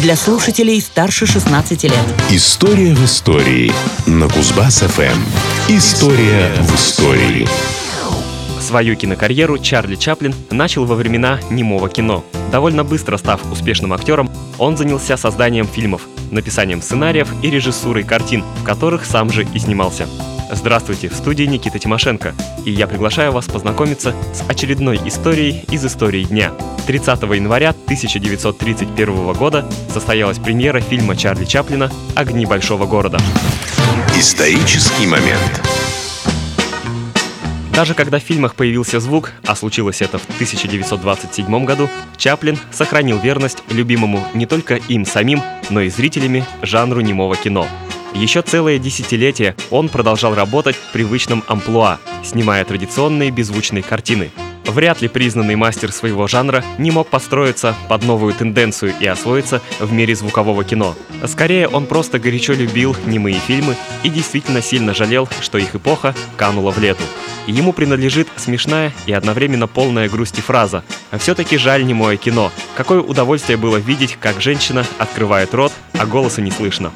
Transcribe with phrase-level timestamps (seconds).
[0.00, 1.92] для слушателей старше 16 лет.
[2.30, 3.72] История в истории
[4.06, 5.18] на Кузбасс-ФМ.
[5.68, 7.48] История в истории.
[8.60, 12.24] Свою кинокарьеру Чарли Чаплин начал во времена немого кино.
[12.52, 18.64] Довольно быстро став успешным актером, он занялся созданием фильмов, написанием сценариев и режиссурой картин, в
[18.64, 20.06] которых сам же и снимался.
[20.50, 22.34] Здравствуйте, в студии Никита Тимошенко,
[22.64, 26.52] и я приглашаю вас познакомиться с очередной историей из истории дня.
[26.86, 33.18] 30 января 1931 года состоялась премьера фильма Чарли Чаплина «Огни большого города».
[34.16, 35.62] Исторический момент.
[37.74, 43.62] Даже когда в фильмах появился звук, а случилось это в 1927 году, Чаплин сохранил верность
[43.70, 47.68] любимому не только им самим, но и зрителями жанру немого кино–
[48.14, 54.30] еще целое десятилетие он продолжал работать в привычном амплуа, снимая традиционные беззвучные картины.
[54.68, 59.92] Вряд ли признанный мастер своего жанра не мог построиться под новую тенденцию и освоиться в
[59.92, 60.94] мире звукового кино.
[61.24, 66.70] Скорее, он просто горячо любил немые фильмы и действительно сильно жалел, что их эпоха канула
[66.70, 67.02] в лету.
[67.46, 70.84] Ему принадлежит смешная и одновременно полная грусти фраза
[71.18, 72.52] «Все-таки жаль немое кино.
[72.76, 76.92] Какое удовольствие было видеть, как женщина открывает рот, а голоса не слышно».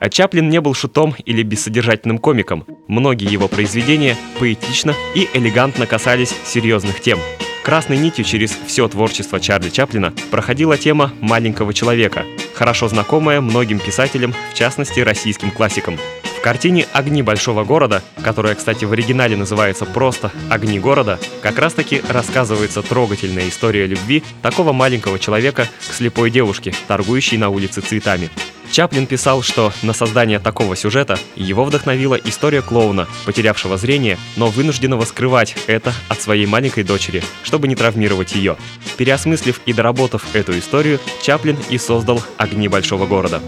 [0.00, 2.66] А Чаплин не был шутом или бессодержательным комиком.
[2.88, 7.18] Многие его произведения поэтично и элегантно касались серьезных тем.
[7.62, 14.34] Красной нитью через все творчество Чарли Чаплина проходила тема маленького человека, хорошо знакомая многим писателям,
[14.50, 15.98] в частности российским классикам.
[16.38, 22.00] В картине «Огни большого города», которая, кстати, в оригинале называется просто «Огни города», как раз-таки
[22.08, 28.30] рассказывается трогательная история любви такого маленького человека к слепой девушке, торгующей на улице цветами.
[28.70, 35.04] Чаплин писал, что на создание такого сюжета его вдохновила история клоуна, потерявшего зрение, но вынужденного
[35.04, 38.56] скрывать это от своей маленькой дочери, чтобы не травмировать ее.
[38.96, 43.40] Переосмыслив и доработав эту историю, Чаплин и создал «Огни большого города».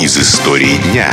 [0.00, 1.12] Из истории дня.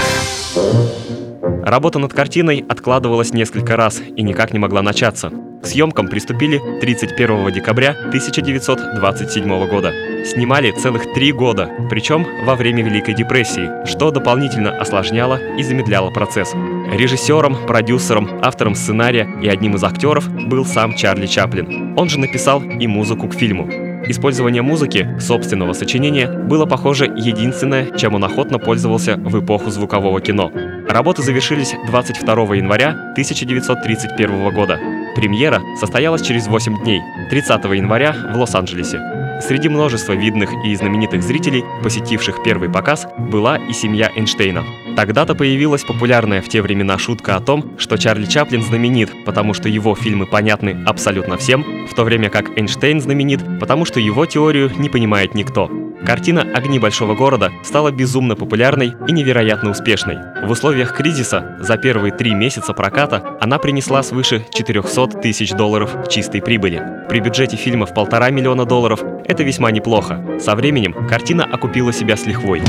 [1.63, 5.31] Работа над картиной откладывалась несколько раз и никак не могла начаться.
[5.61, 9.93] К съемкам приступили 31 декабря 1927 года.
[10.27, 16.53] Снимали целых три года, причем во время Великой депрессии, что дополнительно осложняло и замедляло процесс.
[16.91, 21.97] Режиссером, продюсером, автором сценария и одним из актеров был сам Чарли Чаплин.
[21.97, 23.69] Он же написал и музыку к фильму.
[24.05, 30.51] Использование музыки, собственного сочинения, было, похоже, единственное, чем он охотно пользовался в эпоху звукового кино.
[30.89, 34.77] Работы завершились 22 января 1931 года.
[35.15, 39.16] Премьера состоялась через 8 дней, 30 января в Лос-Анджелесе.
[39.39, 44.63] Среди множества видных и знаменитых зрителей, посетивших первый показ, была и семья Эйнштейна.
[44.95, 49.69] Тогда-то появилась популярная в те времена шутка о том, что Чарли Чаплин знаменит, потому что
[49.69, 54.71] его фильмы понятны абсолютно всем, в то время как Эйнштейн знаменит, потому что его теорию
[54.77, 55.69] не понимает никто.
[56.07, 60.15] Картина «Огни большого города» стала безумно популярной и невероятно успешной.
[60.41, 66.41] В условиях кризиса за первые три месяца проката она принесла свыше 400 тысяч долларов чистой
[66.41, 66.81] прибыли.
[67.09, 70.39] При бюджете фильма в полтора миллиона долларов это весьма неплохо.
[70.39, 72.61] Со временем картина окупила себя с лихвой.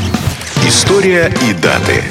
[0.66, 2.03] История и даты.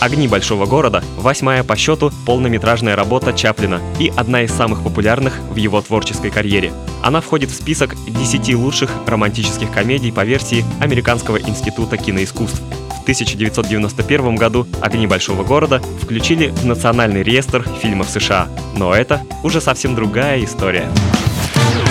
[0.00, 5.56] «Огни большого города»— восьмая по счету полнометражная работа Чаплина и одна из самых популярных в
[5.56, 6.70] его творческой карьере.
[7.02, 12.60] Она входит в список 10 лучших романтических комедий по версии Американского института киноискусств.
[12.98, 18.48] В 1991 году «Огни большого города» включили в Национальный реестр фильмов США.
[18.76, 20.88] Но это уже совсем другая история.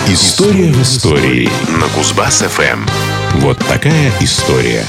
[0.08, 2.88] История в истории на Кузбасс-ФМ.
[3.40, 4.84] Вот такая история.